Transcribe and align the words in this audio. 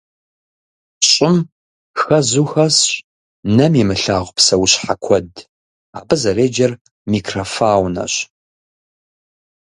ЩӀым 1.09 1.37
хэзу 2.01 2.45
хэсщ 2.51 2.81
нэм 3.55 3.73
имылъагъу 3.81 4.35
псэущхьэ 4.35 4.93
куэд, 5.03 5.31
абы 5.97 6.15
зэреджэр 6.21 6.71
микрофаунэщ. 7.11 8.13